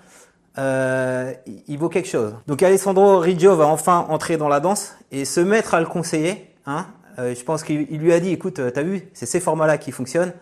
euh, 0.59 1.33
il 1.67 1.77
vaut 1.79 1.89
quelque 1.89 2.07
chose. 2.07 2.35
Donc 2.45 2.61
Alessandro 2.61 3.17
Riggio 3.17 3.55
va 3.55 3.65
enfin 3.65 4.05
entrer 4.07 4.37
dans 4.37 4.47
la 4.47 4.59
danse 4.59 4.93
et 5.11 5.25
se 5.25 5.39
mettre 5.39 5.73
à 5.73 5.79
le 5.79 5.87
conseiller. 5.87 6.53
Hein. 6.67 6.85
Euh, 7.17 7.33
je 7.33 7.43
pense 7.43 7.63
qu'il 7.63 7.97
lui 7.97 8.13
a 8.13 8.19
dit, 8.19 8.31
écoute, 8.31 8.59
euh, 8.59 8.69
t'as 8.69 8.83
vu, 8.83 9.09
c'est 9.13 9.25
ces 9.25 9.39
formats-là 9.39 9.79
qui 9.79 9.91
fonctionnent. 9.91 10.33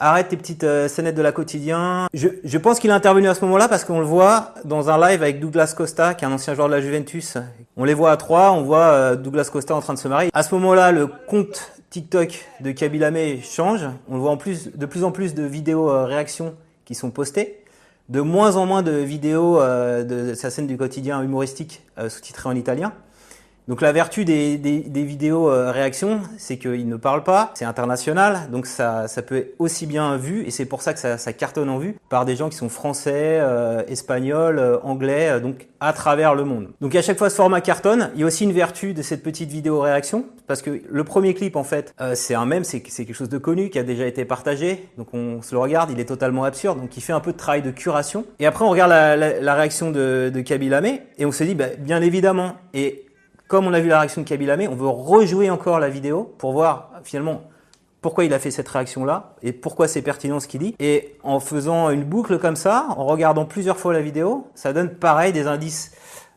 Arrête 0.00 0.28
tes 0.28 0.36
petites 0.36 0.64
euh, 0.64 0.88
scénettes 0.88 1.14
de 1.14 1.22
la 1.22 1.30
quotidien. 1.30 2.08
Je, 2.12 2.28
je 2.42 2.58
pense 2.58 2.80
qu'il 2.80 2.90
est 2.90 2.94
intervenu 2.94 3.28
à 3.28 3.34
ce 3.34 3.44
moment-là 3.44 3.68
parce 3.68 3.84
qu'on 3.84 4.00
le 4.00 4.04
voit 4.04 4.54
dans 4.64 4.90
un 4.90 4.98
live 4.98 5.22
avec 5.22 5.38
Douglas 5.38 5.72
Costa, 5.76 6.14
qui 6.14 6.24
est 6.24 6.28
un 6.28 6.32
ancien 6.32 6.54
joueur 6.54 6.66
de 6.66 6.74
la 6.74 6.80
Juventus. 6.80 7.38
On 7.76 7.84
les 7.84 7.94
voit 7.94 8.10
à 8.10 8.16
trois, 8.16 8.50
on 8.50 8.62
voit 8.62 9.14
Douglas 9.14 9.48
Costa 9.52 9.76
en 9.76 9.80
train 9.80 9.94
de 9.94 10.00
se 10.00 10.08
marier. 10.08 10.30
À 10.34 10.42
ce 10.42 10.52
moment-là, 10.56 10.90
le 10.90 11.06
compte 11.06 11.72
TikTok 11.92 12.46
de 12.60 12.72
Kabila 12.72 13.10
change. 13.42 13.86
On 14.08 14.16
voit 14.16 14.30
en 14.30 14.38
plus, 14.38 14.70
de 14.74 14.86
plus 14.86 15.04
en 15.04 15.12
plus 15.12 15.34
de 15.34 15.42
vidéos 15.42 15.90
euh, 15.90 16.06
réactions 16.06 16.54
qui 16.86 16.94
sont 16.94 17.10
postées. 17.10 17.58
De 18.08 18.22
moins 18.22 18.56
en 18.56 18.64
moins 18.64 18.82
de 18.82 18.92
vidéos 18.92 19.60
euh, 19.60 20.02
de 20.02 20.32
sa 20.32 20.48
scène 20.48 20.66
du 20.66 20.78
quotidien 20.78 21.22
humoristique 21.22 21.82
euh, 21.98 22.08
sous-titrées 22.08 22.48
en 22.48 22.56
italien. 22.56 22.94
Donc 23.68 23.80
la 23.80 23.92
vertu 23.92 24.24
des, 24.24 24.58
des, 24.58 24.80
des 24.80 25.04
vidéos 25.04 25.48
euh, 25.48 25.70
réactions, 25.70 26.20
c'est 26.36 26.56
qu'ils 26.56 26.88
ne 26.88 26.96
parlent 26.96 27.22
pas, 27.22 27.52
c'est 27.54 27.64
international, 27.64 28.50
donc 28.50 28.66
ça, 28.66 29.06
ça 29.06 29.22
peut 29.22 29.36
être 29.36 29.54
aussi 29.60 29.86
bien 29.86 30.16
vu, 30.16 30.44
et 30.44 30.50
c'est 30.50 30.64
pour 30.64 30.82
ça 30.82 30.92
que 30.92 30.98
ça, 30.98 31.16
ça, 31.16 31.32
cartonne 31.32 31.68
en 31.68 31.78
vue, 31.78 31.94
par 32.08 32.24
des 32.24 32.34
gens 32.34 32.48
qui 32.48 32.56
sont 32.56 32.68
français, 32.68 33.38
euh, 33.40 33.84
espagnols, 33.86 34.58
euh, 34.58 34.78
anglais, 34.82 35.40
donc 35.40 35.68
à 35.78 35.92
travers 35.92 36.34
le 36.34 36.44
monde. 36.44 36.70
Donc 36.80 36.94
à 36.96 37.02
chaque 37.02 37.18
fois 37.18 37.30
ce 37.30 37.36
format 37.36 37.60
cartonne, 37.60 38.10
il 38.14 38.20
y 38.20 38.24
a 38.24 38.26
aussi 38.26 38.44
une 38.44 38.52
vertu 38.52 38.94
de 38.94 39.02
cette 39.02 39.22
petite 39.22 39.50
vidéo 39.50 39.80
réaction, 39.80 40.24
parce 40.48 40.60
que 40.60 40.82
le 40.88 41.04
premier 41.04 41.32
clip 41.34 41.54
en 41.54 41.64
fait, 41.64 41.94
c'est 42.14 42.34
un 42.34 42.46
même, 42.46 42.64
c'est 42.64 42.80
quelque 42.80 43.14
chose 43.14 43.28
de 43.28 43.38
connu, 43.38 43.70
qui 43.70 43.78
a 43.78 43.84
déjà 43.84 44.06
été 44.06 44.24
partagé, 44.24 44.88
donc 44.98 45.14
on 45.14 45.40
se 45.40 45.54
le 45.54 45.60
regarde, 45.60 45.90
il 45.92 46.00
est 46.00 46.04
totalement 46.04 46.44
absurde, 46.44 46.80
donc 46.80 46.96
il 46.96 47.00
fait 47.00 47.12
un 47.12 47.20
peu 47.20 47.32
de 47.32 47.36
travail 47.36 47.62
de 47.62 47.70
curation. 47.70 48.24
Et 48.40 48.46
après 48.46 48.64
on 48.64 48.70
regarde 48.70 48.90
la, 48.90 49.16
la, 49.16 49.40
la 49.40 49.54
réaction 49.54 49.90
de, 49.90 50.32
de 50.34 50.40
Kabila 50.40 50.72
et 51.18 51.26
on 51.26 51.32
se 51.32 51.44
dit, 51.44 51.54
bah, 51.54 51.66
bien 51.78 52.00
évidemment, 52.00 52.54
et 52.72 53.04
comme 53.52 53.66
on 53.66 53.74
a 53.74 53.80
vu 53.80 53.90
la 53.90 53.98
réaction 53.98 54.22
de 54.22 54.26
Kabila 54.26 54.56
on 54.70 54.74
veut 54.74 54.88
rejouer 54.88 55.50
encore 55.50 55.78
la 55.78 55.90
vidéo 55.90 56.34
pour 56.38 56.52
voir 56.52 56.90
finalement 57.04 57.42
pourquoi 58.00 58.24
il 58.24 58.32
a 58.32 58.38
fait 58.38 58.50
cette 58.50 58.66
réaction-là 58.66 59.34
et 59.42 59.52
pourquoi 59.52 59.88
c'est 59.88 60.00
pertinent 60.00 60.40
ce 60.40 60.48
qu'il 60.48 60.60
dit. 60.60 60.74
Et 60.80 61.16
en 61.22 61.38
faisant 61.38 61.90
une 61.90 62.02
boucle 62.02 62.38
comme 62.38 62.56
ça, 62.56 62.86
en 62.96 63.04
regardant 63.04 63.44
plusieurs 63.44 63.76
fois 63.76 63.92
la 63.92 64.00
vidéo, 64.00 64.46
ça 64.54 64.72
donne 64.72 64.88
pareil 64.94 65.34
des 65.34 65.48
indices 65.48 65.92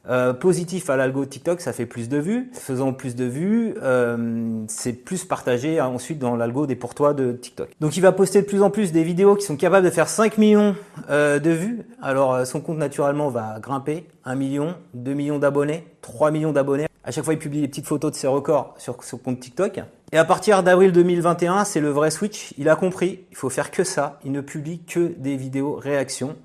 euh, 0.10 0.34
positif 0.34 0.90
à 0.90 0.98
l'algo 0.98 1.26
TikTok, 1.26 1.62
ça 1.62 1.72
fait 1.72 1.86
plus 1.86 2.10
de 2.10 2.18
vues. 2.18 2.52
Faisant 2.52 2.92
plus 2.92 3.16
de 3.16 3.24
vues, 3.24 3.76
euh, 3.82 4.66
c'est 4.68 4.92
plus 4.92 5.24
partagé 5.24 5.80
ensuite 5.80 6.20
dans 6.20 6.36
l'algo 6.36 6.68
des 6.68 6.76
pour 6.76 6.96
toi 6.96 7.14
de 7.14 7.32
TikTok. 7.32 7.70
Donc 7.80 7.96
il 7.96 8.02
va 8.02 8.12
poster 8.12 8.42
de 8.42 8.46
plus 8.46 8.62
en 8.62 8.70
plus 8.70 8.92
des 8.92 9.04
vidéos 9.04 9.38
qui 9.38 9.46
sont 9.46 9.56
capables 9.56 9.86
de 9.86 9.92
faire 9.92 10.10
5 10.10 10.38
millions 10.38 10.76
euh, 11.10 11.40
de 11.40 11.52
vues. 11.52 11.84
Alors 12.02 12.46
son 12.46 12.60
compte 12.60 12.78
naturellement 12.78 13.30
va 13.30 13.58
grimper 13.62 14.06
1 14.26 14.36
million, 14.36 14.76
2 14.96 15.14
millions 15.14 15.40
d'abonnés, 15.40 15.88
3 16.02 16.30
millions 16.32 16.52
d'abonnés. 16.52 16.88
À 17.08 17.12
chaque 17.12 17.24
fois, 17.24 17.34
il 17.34 17.40
publie 17.40 17.62
des 17.62 17.68
petites 17.68 17.86
photos 17.86 18.12
de 18.12 18.16
ses 18.16 18.26
records 18.26 18.74
sur 18.80 19.04
son 19.04 19.20
compte 19.20 19.40
TikTok. 19.40 19.80
Et 20.12 20.18
à 20.18 20.26
partir 20.26 20.64
d'avril 20.64 20.92
2021, 20.92 21.64
c'est 21.64 21.80
le 21.80 21.90
vrai 21.90 22.10
switch. 22.10 22.52
Il 22.58 22.68
a 22.68 22.76
compris, 22.76 23.26
il 23.30 23.38
faut 23.38 23.52
faire 23.52 23.70
que 23.70 23.84
ça. 23.84 24.20
Il 24.26 24.32
ne 24.32 24.42
publie 24.42 24.80
que 24.80 25.14
des 25.20 25.38
vidéos 25.38 25.76
réactions. 25.76 26.36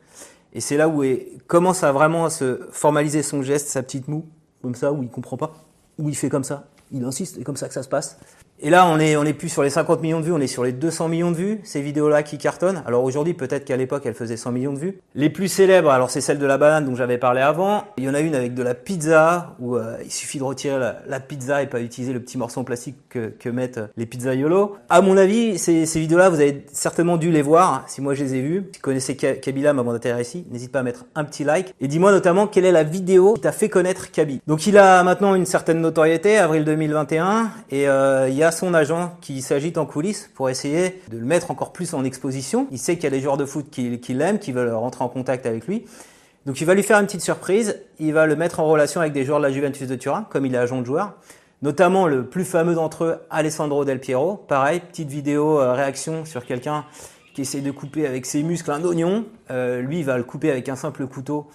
Et 0.52 0.61
c'est 0.61 0.76
là 0.76 0.87
où 0.87 1.02
il 1.02 1.40
commence 1.47 1.83
à 1.83 1.93
vraiment 1.93 2.29
se 2.29 2.61
formaliser 2.73 3.23
son 3.23 3.43
geste, 3.43 3.69
sa 3.69 3.83
petite 3.83 4.07
moue, 4.07 4.26
comme 4.61 4.75
ça, 4.75 4.93
où 4.93 5.02
il 5.02 5.09
comprend 5.09 5.38
pas, 5.38 5.55
où 5.99 6.11
il 6.11 6.17
fait 6.17 6.29
comme 6.29 6.45
ça, 6.45 6.67
il 6.93 7.05
insiste, 7.05 7.38
et 7.38 7.43
comme 7.43 7.57
ça 7.57 7.67
que 7.67 7.75
ça 7.75 7.83
se 7.83 7.88
passe. 7.88 8.19
Et 8.62 8.69
là, 8.69 8.87
on 8.87 8.99
est, 8.99 9.17
on 9.17 9.25
est 9.25 9.33
plus 9.33 9.49
sur 9.49 9.62
les 9.62 9.71
50 9.71 10.02
millions 10.02 10.21
de 10.21 10.26
vues, 10.26 10.33
on 10.33 10.40
est 10.40 10.47
sur 10.47 10.64
les 10.64 10.73
200 10.73 11.09
millions 11.09 11.31
de 11.31 11.37
vues, 11.37 11.61
ces 11.64 11.81
vidéos-là 11.81 12.23
qui 12.23 12.37
cartonnent. 12.37 12.83
Alors 12.87 13.05
aujourd'hui, 13.05 13.33
peut-être 13.33 13.64
qu'à 13.64 13.76
l'époque, 13.76 14.02
elles 14.05 14.14
faisaient 14.14 14.37
100 14.37 14.52
millions 14.52 14.73
de 14.75 14.79
vues. 14.79 14.99
Les 15.14 15.31
plus 15.31 15.49
célèbres, 15.49 15.90
alors 15.90 16.11
c'est 16.11 16.21
celle 16.21 16.38
de 16.38 16.45
la 16.45 16.59
banane 16.59 16.85
dont 16.85 16.95
j'avais 16.95 17.17
parlé 17.17 17.40
avant. 17.40 17.85
Il 17.97 18.05
y 18.05 18.09
en 18.11 18.14
a 18.14 18.21
une 18.21 18.35
avec 18.35 18.52
de 18.52 18.62
la 18.62 18.75
pizza, 18.75 19.57
où 19.61 19.76
euh, 19.76 19.97
il 20.05 20.11
suffit 20.12 20.38
de 20.38 20.45
retirer 20.45 20.79
la, 20.79 21.21
pizza 21.21 21.62
et 21.62 21.67
pas 21.67 21.81
utiliser 21.81 22.12
le 22.12 22.21
petit 22.21 22.37
morceau 22.37 22.61
en 22.61 22.64
plastique 22.64 22.97
que, 23.09 23.29
que 23.29 23.49
mettent 23.49 23.81
les 23.97 24.05
pizzaiolo. 24.05 24.76
À 24.90 25.00
mon 25.00 25.17
avis, 25.17 25.59
ces, 25.59 25.87
ces 25.87 26.00
vidéos-là, 26.00 26.29
vous 26.29 26.40
avez 26.40 26.67
certainement 26.71 27.17
dû 27.17 27.31
les 27.31 27.43
voir, 27.43 27.85
si 27.87 28.02
moi 28.02 28.14
je 28.14 28.25
les 28.25 28.35
ai 28.35 28.43
vues. 28.43 28.69
Si 28.73 28.79
vous 28.79 28.83
connaissez 28.83 29.17
Kabila 29.17 29.71
avant 29.71 29.93
d'atterrir 29.93 30.21
ici, 30.21 30.45
n'hésite 30.50 30.71
pas 30.71 30.81
à 30.81 30.83
mettre 30.83 31.07
un 31.14 31.25
petit 31.25 31.45
like. 31.45 31.75
Et 31.81 31.88
dis-moi 31.88 32.12
notamment 32.12 32.47
quelle 32.47 32.67
est 32.67 32.73
la 32.73 32.83
vidéo 32.83 33.35
qui 33.35 33.40
t'a 33.40 33.52
fait 33.52 33.71
connaître 33.71 34.11
Kaby. 34.11 34.43
Donc 34.47 34.67
il 34.67 34.76
a 34.76 35.02
maintenant 35.02 35.35
une 35.35 35.47
certaine 35.47 35.81
notoriété, 35.81 36.37
avril 36.37 36.64
2021, 36.64 37.50
et 37.71 37.88
euh, 37.88 38.29
il 38.29 38.35
y 38.35 38.43
a 38.43 38.50
son 38.50 38.75
agent 38.75 39.16
qui 39.21 39.42
s'agite 39.42 39.78
en 39.78 39.87
coulisses 39.87 40.30
pour 40.35 40.50
essayer 40.50 41.02
de 41.11 41.19
le 41.19 41.25
mettre 41.25 41.50
encore 41.50 41.73
plus 41.73 41.95
en 41.95 42.04
exposition. 42.04 42.66
Il 42.71 42.78
sait 42.78 42.95
qu'il 42.95 43.04
y 43.04 43.07
a 43.09 43.11
des 43.11 43.21
joueurs 43.21 43.37
de 43.37 43.45
foot 43.45 43.66
qui, 43.71 44.00
qui 44.00 44.14
l'aiment, 44.14 44.38
qui 44.38 44.52
veulent 44.52 44.73
rentrer 44.73 45.04
en 45.04 45.09
contact 45.09 45.47
avec 45.47 45.66
lui. 45.66 45.85
Donc 46.47 46.61
il 46.61 46.66
va 46.66 46.75
lui 46.75 46.83
faire 46.83 46.99
une 46.99 47.07
petite 47.07 47.21
surprise, 47.21 47.80
il 47.99 48.14
va 48.14 48.26
le 48.26 48.35
mettre 48.35 48.61
en 48.61 48.66
relation 48.66 49.00
avec 49.00 49.12
des 49.12 49.25
joueurs 49.25 49.38
de 49.38 49.45
la 49.45 49.52
Juventus 49.52 49.87
de 49.87 49.95
Turin, 49.95 50.26
comme 50.30 50.47
il 50.47 50.54
est 50.54 50.59
agent 50.59 50.80
de 50.80 50.87
joueur. 50.87 51.14
Notamment 51.62 52.07
le 52.07 52.25
plus 52.25 52.47
fameux 52.47 52.75
d'entre 52.75 53.04
eux, 53.04 53.16
Alessandro 53.28 53.85
Del 53.85 54.00
Piero. 54.00 54.37
Pareil, 54.37 54.80
petite 54.80 55.11
vidéo 55.11 55.61
euh, 55.61 55.75
réaction 55.75 56.25
sur 56.25 56.47
quelqu'un 56.47 56.87
qui 57.35 57.42
essaie 57.42 57.61
de 57.61 57.71
couper 57.71 58.07
avec 58.07 58.25
ses 58.25 58.42
muscles 58.42 58.71
un 58.71 58.83
oignon. 58.85 59.26
Euh, 59.50 59.83
lui, 59.83 60.02
va 60.02 60.16
le 60.16 60.25
couper 60.25 60.50
avec 60.50 60.71
un 60.71 60.76
simple 60.76 61.07
couteau, 61.07 61.49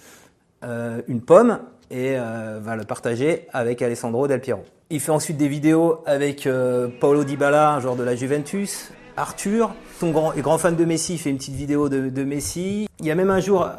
euh, 0.64 1.02
une 1.08 1.22
pomme, 1.22 1.60
et 1.92 2.16
euh, 2.18 2.60
va 2.62 2.76
le 2.76 2.84
partager 2.84 3.48
avec 3.54 3.82
Alessandro 3.82 4.28
Del 4.28 4.42
Piero. 4.42 4.64
Il 4.90 5.00
fait 5.00 5.12
ensuite 5.12 5.38
des 5.38 5.48
vidéos 5.48 6.04
avec 6.06 6.46
euh, 6.48 6.88
Paolo 7.00 7.24
Dybala, 7.24 7.72
un 7.72 7.80
joueur 7.80 7.96
de 7.96 8.04
la 8.04 8.16
Juventus, 8.16 8.92
Arthur, 9.18 9.74
son 10.00 10.12
grand, 10.12 10.58
fan 10.58 10.76
de 10.76 10.86
Messi, 10.86 11.14
il 11.14 11.18
fait 11.20 11.30
une 11.30 11.38
petite 11.38 11.56
vidéo 11.56 11.90
de, 11.90 12.10
de 12.10 12.24
Messi. 12.24 12.88
Il 13.00 13.06
y 13.06 13.12
a 13.12 13.16
même 13.16 13.32
un 13.32 13.40
jour 13.40 13.70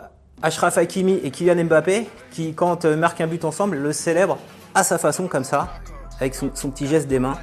Ashraf 0.42 0.78
Hakimi 0.78 1.20
et 1.22 1.30
Kylian 1.30 1.64
Mbappé 1.64 2.06
qui, 2.30 2.54
quand 2.54 2.84
euh, 2.84 2.96
marquent 2.96 3.20
un 3.20 3.26
but 3.26 3.44
ensemble, 3.44 3.76
le 3.76 3.92
célèbrent 3.92 4.38
à 4.74 4.82
sa 4.82 4.98
façon 4.98 5.28
comme 5.28 5.44
ça, 5.44 5.68
avec 6.20 6.34
son, 6.34 6.50
son 6.54 6.70
petit 6.70 6.86
geste 6.86 7.08
des 7.08 7.18
mains, 7.18 7.38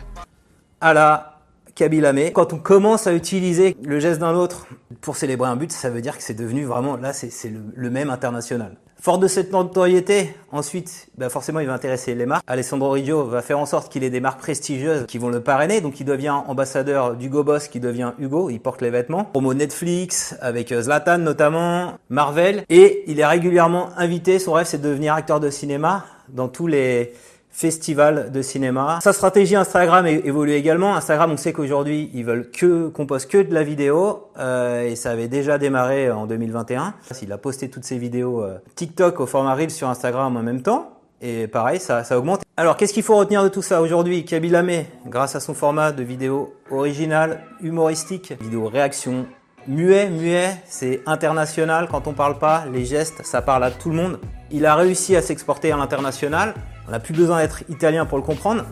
à 0.81 0.93
la 0.93 1.32
Kabilame. 1.75 2.31
Quand 2.31 2.53
on 2.53 2.57
commence 2.57 3.07
à 3.07 3.13
utiliser 3.13 3.75
le 3.83 3.99
geste 3.99 4.19
d'un 4.19 4.35
autre 4.35 4.67
pour 5.01 5.15
célébrer 5.15 5.49
un 5.49 5.55
but, 5.55 5.71
ça 5.71 5.89
veut 5.89 6.01
dire 6.01 6.17
que 6.17 6.23
c'est 6.23 6.33
devenu 6.33 6.65
vraiment, 6.65 6.97
là, 6.97 7.13
c'est 7.13 7.49
le, 7.49 7.59
le 7.75 7.89
même 7.89 8.09
international. 8.09 8.77
Fort 9.03 9.17
de 9.17 9.27
cette 9.27 9.51
notoriété, 9.51 10.33
ensuite, 10.53 11.09
bah 11.17 11.27
forcément, 11.27 11.59
il 11.59 11.67
va 11.67 11.73
intéresser 11.73 12.15
les 12.15 12.25
marques. 12.25 12.41
Alessandro 12.47 12.91
Riggio 12.91 13.25
va 13.25 13.41
faire 13.41 13.59
en 13.59 13.65
sorte 13.65 13.91
qu'il 13.91 14.01
ait 14.05 14.09
des 14.09 14.21
marques 14.21 14.39
prestigieuses 14.39 15.07
qui 15.07 15.17
vont 15.17 15.27
le 15.27 15.41
parrainer. 15.41 15.81
Donc, 15.81 15.99
il 15.99 16.05
devient 16.05 16.29
ambassadeur 16.29 17.17
d'Hugo 17.17 17.43
Boss, 17.43 17.67
qui 17.67 17.81
devient 17.81 18.13
Hugo. 18.17 18.49
Il 18.49 18.61
porte 18.61 18.81
les 18.81 18.91
vêtements. 18.91 19.25
Promo 19.25 19.53
Netflix, 19.53 20.37
avec 20.39 20.71
euh, 20.71 20.83
Zlatan 20.83 21.17
notamment, 21.17 21.95
Marvel. 22.07 22.63
Et 22.69 23.03
il 23.07 23.19
est 23.19 23.25
régulièrement 23.25 23.89
invité. 23.97 24.39
Son 24.39 24.53
rêve, 24.53 24.67
c'est 24.67 24.81
de 24.81 24.87
devenir 24.87 25.15
acteur 25.15 25.41
de 25.41 25.49
cinéma 25.49 26.05
dans 26.29 26.47
tous 26.47 26.67
les 26.67 27.11
festival 27.53 28.31
de 28.31 28.41
cinéma. 28.41 28.99
Sa 29.01 29.13
stratégie 29.13 29.55
Instagram 29.55 30.05
évolue 30.07 30.53
également. 30.53 30.95
Instagram, 30.95 31.31
on 31.31 31.37
sait 31.37 31.53
qu'aujourd'hui, 31.53 32.09
ils 32.13 32.25
veulent 32.25 32.49
que 32.49 32.89
qu'on 32.89 33.05
poste 33.05 33.29
que 33.29 33.37
de 33.37 33.53
la 33.53 33.63
vidéo 33.63 34.27
euh, 34.39 34.89
et 34.89 34.95
ça 34.95 35.11
avait 35.11 35.27
déjà 35.27 35.57
démarré 35.59 36.11
en 36.11 36.25
2021. 36.25 36.95
Il 37.21 37.31
a 37.31 37.37
posté 37.37 37.69
toutes 37.69 37.85
ses 37.85 37.97
vidéos 37.97 38.41
euh, 38.41 38.57
TikTok 38.75 39.19
au 39.19 39.27
format 39.27 39.53
Reel 39.53 39.69
sur 39.69 39.87
Instagram 39.87 40.35
en 40.35 40.41
même 40.41 40.63
temps. 40.63 40.89
Et 41.21 41.47
pareil, 41.47 41.79
ça, 41.79 42.03
ça 42.03 42.17
augmente. 42.17 42.41
Alors, 42.57 42.75
qu'est-ce 42.75 42.91
qu'il 42.91 43.03
faut 43.03 43.15
retenir 43.15 43.43
de 43.43 43.49
tout 43.49 43.61
ça 43.61 43.81
aujourd'hui 43.81 44.25
Kabila 44.25 44.59
Lamé, 44.59 44.87
grâce 45.05 45.35
à 45.35 45.39
son 45.39 45.53
format 45.53 45.93
de 45.93 46.03
vidéo 46.03 46.53
original, 46.69 47.45
humoristique, 47.61 48.33
vidéo 48.41 48.67
réaction, 48.67 49.25
muet, 49.67 50.09
muet, 50.09 50.57
c'est 50.65 51.01
international. 51.05 51.87
Quand 51.89 52.07
on 52.07 52.13
parle 52.13 52.39
pas, 52.39 52.65
les 52.73 52.83
gestes, 52.83 53.23
ça 53.23 53.41
parle 53.41 53.63
à 53.63 53.71
tout 53.71 53.89
le 53.89 53.95
monde. 53.95 54.19
Il 54.51 54.65
a 54.65 54.75
réussi 54.75 55.15
à 55.15 55.21
s'exporter 55.21 55.71
à 55.71 55.77
l'international. 55.77 56.55
On 56.87 56.91
n'a 56.91 56.99
plus 56.99 57.13
besoin 57.13 57.41
d'être 57.41 57.63
italien 57.69 58.05
pour 58.05 58.17
le 58.17 58.23
comprendre. 58.23 58.65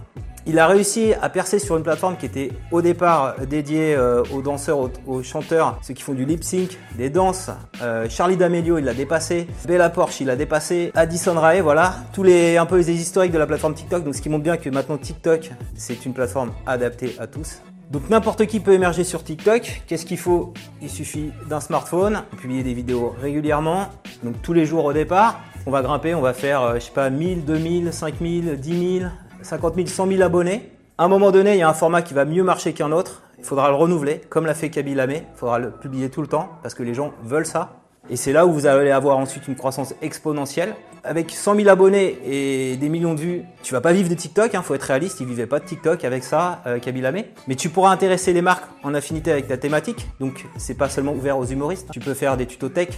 Il 0.48 0.58
a 0.58 0.66
réussi 0.66 1.14
à 1.22 1.30
percer 1.30 1.60
sur 1.60 1.78
une 1.78 1.84
plateforme 1.84 2.18
qui 2.18 2.26
était 2.26 2.52
au 2.72 2.82
départ 2.82 3.36
dédiée 3.46 3.94
euh, 3.96 4.24
aux 4.34 4.42
danseurs, 4.42 4.90
aux, 5.06 5.22
chanteurs, 5.22 5.78
ceux 5.84 5.94
qui 5.94 6.02
font 6.02 6.14
du 6.14 6.26
lip 6.26 6.44
sync, 6.44 6.80
des 6.98 7.12
danses. 7.12 7.52
Euh, 7.84 8.08
Charlie 8.10 8.38
D'Amelio, 8.38 8.80
il 8.80 8.86
l'a 8.86 8.96
dépassé. 8.96 9.48
Bella 9.68 9.92
Porsche, 9.92 10.22
il 10.22 10.28
l'a 10.28 10.36
dépassé. 10.36 10.92
Addison 10.96 11.40
Rae, 11.40 11.62
voilà. 11.62 11.94
Tous 12.12 12.24
les 12.24 12.58
un 12.58 12.66
peu 12.66 12.78
les 12.78 12.90
historiques 12.90 13.32
de 13.32 13.38
la 13.38 13.46
plateforme 13.46 13.76
TikTok. 13.76 14.04
Donc 14.04 14.16
ce 14.16 14.22
qui 14.22 14.30
montre 14.30 14.44
bien 14.44 14.58
que 14.58 14.70
maintenant 14.70 14.98
TikTok, 14.98 15.52
c'est 15.76 16.06
une 16.08 16.14
plateforme 16.14 16.52
adaptée 16.66 17.16
à 17.20 17.28
tous. 17.28 17.62
Donc 17.92 18.10
n'importe 18.10 18.46
qui 18.46 18.62
peut 18.62 18.72
émerger 18.72 19.04
sur 19.04 19.22
TikTok. 19.22 19.84
Qu'est-ce 19.86 20.06
qu'il 20.06 20.18
faut? 20.18 20.54
Il 20.82 20.90
suffit 20.90 21.34
d'un 21.50 21.60
smartphone, 21.60 22.24
publier 22.40 22.64
des 22.64 22.74
vidéos 22.74 23.14
régulièrement, 23.22 23.90
donc 24.24 24.42
tous 24.42 24.54
les 24.54 24.66
jours 24.66 24.86
au 24.86 24.94
départ. 24.94 25.42
On 25.66 25.72
va 25.72 25.82
grimper, 25.82 26.16
on 26.16 26.22
va 26.22 26.32
faire, 26.32 26.62
euh, 26.62 26.76
je 26.76 26.86
sais 26.86 26.92
pas, 26.92 27.10
1000, 27.10 27.44
2000, 27.44 27.92
5000, 27.92 28.58
10 28.58 29.00
000, 29.00 29.12
50 29.42 29.76
000, 29.76 29.88
100 29.88 30.08
000 30.08 30.22
abonnés. 30.22 30.72
À 30.98 31.04
un 31.04 31.08
moment 31.10 31.32
donné, 31.32 31.56
il 31.56 31.58
y 31.58 31.64
a 31.64 31.70
un 31.70 31.74
format 31.74 32.02
qui 32.02 32.14
va 32.14 32.24
mieux 32.24 32.44
marcher 32.44 32.72
qu'un 32.72 32.94
autre. 32.94 33.24
Il 33.40 33.44
faudra 33.44 33.68
le 33.68 33.76
renouveler, 33.76 34.22
comme 34.30 34.46
l'a 34.46 34.54
fait 34.54 34.70
Kaby 34.70 34.96
Lamé. 34.96 35.24
Il 35.36 35.38
faudra 35.38 35.60
le 35.60 35.72
publier 35.72 36.10
tout 36.10 36.22
le 36.22 36.28
temps 36.28 36.48
parce 36.64 36.74
que 36.74 36.84
les 36.84 36.94
gens 36.94 37.12
veulent 37.26 37.46
ça. 37.46 37.82
Et 38.10 38.16
c'est 38.16 38.32
là 38.32 38.46
où 38.46 38.54
vous 38.54 38.68
allez 38.68 38.92
avoir 38.92 39.18
ensuite 39.18 39.50
une 39.50 39.56
croissance 39.56 39.94
exponentielle. 40.02 40.76
Avec 41.04 41.32
100 41.32 41.56
000 41.56 41.68
abonnés 41.68 42.20
et 42.26 42.78
des 42.78 42.88
millions 42.88 43.16
de 43.16 43.20
vues, 43.20 43.44
tu 43.64 43.74
vas 43.74 43.82
pas 43.82 43.92
vivre 43.92 44.08
de 44.08 44.14
TikTok, 44.14 44.54
hein, 44.54 44.62
faut 44.62 44.76
être 44.76 44.84
réaliste, 44.84 45.20
il 45.20 45.26
vivait 45.26 45.48
pas 45.48 45.60
de 45.60 45.66
TikTok 45.66 46.06
avec 46.06 46.24
ça, 46.24 46.62
euh. 46.68 46.80
Mais 47.48 47.56
tu 47.56 47.70
pourras 47.70 47.92
intéresser 47.92 48.34
les 48.34 48.44
marques 48.44 48.66
en 48.84 48.94
affinité 48.94 49.32
avec 49.32 49.48
ta 49.48 49.58
thématique, 49.58 50.08
donc 50.20 50.46
c'est 50.58 50.76
pas 50.76 50.90
seulement 50.90 51.14
ouvert 51.14 51.40
aux 51.40 51.46
humoristes. 51.46 51.90
Tu 51.92 52.00
peux 52.00 52.14
faire 52.14 52.38
des 52.38 52.46
tutos 52.46 52.70
tech, 52.70 52.90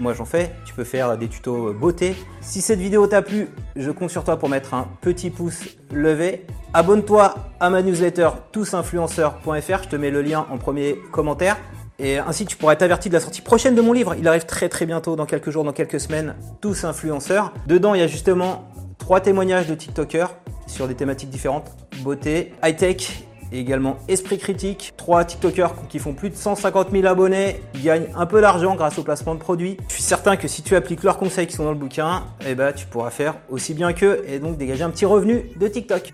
moi 0.00 0.12
j'en 0.12 0.24
fais, 0.24 0.50
tu 0.64 0.74
peux 0.74 0.82
faire 0.82 1.16
des 1.16 1.28
tutos 1.28 1.72
beauté. 1.72 2.16
Si 2.40 2.60
cette 2.60 2.80
vidéo 2.80 3.06
t'a 3.06 3.22
plu, 3.22 3.48
je 3.76 3.92
compte 3.92 4.10
sur 4.10 4.24
toi 4.24 4.36
pour 4.38 4.48
mettre 4.48 4.74
un 4.74 4.88
petit 5.00 5.30
pouce 5.30 5.62
levé. 5.92 6.44
Abonne-toi 6.74 7.34
à 7.60 7.70
ma 7.70 7.82
newsletter 7.82 8.30
tousinfluenceurs.fr, 8.50 9.82
je 9.84 9.88
te 9.88 9.96
mets 9.96 10.10
le 10.10 10.22
lien 10.22 10.46
en 10.50 10.58
premier 10.58 10.96
commentaire. 11.12 11.56
Et 12.02 12.18
ainsi, 12.18 12.44
tu 12.44 12.56
pourras 12.56 12.72
être 12.72 12.82
de 12.82 13.12
la 13.12 13.20
sortie 13.20 13.42
prochaine 13.42 13.76
de 13.76 13.80
mon 13.80 13.92
livre. 13.92 14.16
Il 14.18 14.26
arrive 14.26 14.44
très 14.44 14.68
très 14.68 14.86
bientôt, 14.86 15.14
dans 15.14 15.24
quelques 15.24 15.50
jours, 15.50 15.62
dans 15.62 15.72
quelques 15.72 16.00
semaines. 16.00 16.34
Tous 16.60 16.84
influenceurs. 16.84 17.54
Dedans, 17.68 17.94
il 17.94 18.00
y 18.00 18.04
a 18.04 18.08
justement 18.08 18.64
trois 18.98 19.20
témoignages 19.20 19.68
de 19.68 19.74
TikTokers 19.76 20.34
sur 20.66 20.88
des 20.88 20.94
thématiques 20.94 21.30
différentes 21.30 21.70
beauté, 22.02 22.52
high-tech 22.64 23.24
et 23.52 23.60
également 23.60 23.98
esprit 24.08 24.38
critique. 24.38 24.92
Trois 24.96 25.24
TikTokers 25.24 25.74
qui 25.88 26.00
font 26.00 26.14
plus 26.14 26.30
de 26.30 26.34
150 26.34 26.90
000 26.90 27.06
abonnés 27.06 27.60
gagnent 27.82 28.08
un 28.16 28.26
peu 28.26 28.40
d'argent 28.40 28.74
grâce 28.74 28.98
au 28.98 29.04
placement 29.04 29.34
de 29.34 29.40
produits. 29.40 29.76
Je 29.88 29.94
suis 29.94 30.02
certain 30.02 30.36
que 30.36 30.48
si 30.48 30.62
tu 30.62 30.74
appliques 30.74 31.04
leurs 31.04 31.18
conseils 31.18 31.46
qui 31.46 31.54
sont 31.54 31.64
dans 31.64 31.72
le 31.72 31.78
bouquin, 31.78 32.24
eh 32.46 32.54
ben, 32.54 32.72
tu 32.72 32.86
pourras 32.86 33.10
faire 33.10 33.34
aussi 33.48 33.74
bien 33.74 33.92
qu'eux 33.92 34.24
et 34.26 34.40
donc 34.40 34.56
dégager 34.56 34.82
un 34.82 34.90
petit 34.90 35.04
revenu 35.04 35.44
de 35.56 35.68
TikTok. 35.68 36.12